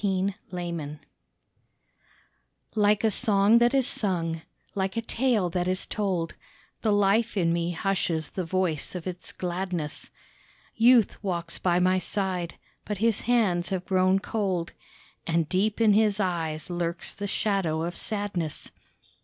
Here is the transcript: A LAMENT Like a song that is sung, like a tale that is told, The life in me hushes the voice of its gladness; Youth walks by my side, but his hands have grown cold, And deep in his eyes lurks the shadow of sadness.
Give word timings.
A 0.03 0.35
LAMENT 0.49 0.97
Like 2.73 3.03
a 3.03 3.11
song 3.11 3.59
that 3.59 3.75
is 3.75 3.85
sung, 3.87 4.41
like 4.73 4.97
a 4.97 5.01
tale 5.03 5.47
that 5.51 5.67
is 5.67 5.85
told, 5.85 6.33
The 6.81 6.91
life 6.91 7.37
in 7.37 7.53
me 7.53 7.69
hushes 7.73 8.31
the 8.31 8.43
voice 8.43 8.95
of 8.95 9.05
its 9.05 9.31
gladness; 9.31 10.09
Youth 10.75 11.23
walks 11.23 11.59
by 11.59 11.77
my 11.77 11.99
side, 11.99 12.55
but 12.83 12.97
his 12.97 13.21
hands 13.21 13.69
have 13.69 13.85
grown 13.85 14.17
cold, 14.17 14.71
And 15.27 15.47
deep 15.47 15.79
in 15.79 15.93
his 15.93 16.19
eyes 16.19 16.71
lurks 16.71 17.13
the 17.13 17.27
shadow 17.27 17.83
of 17.83 17.95
sadness. 17.95 18.71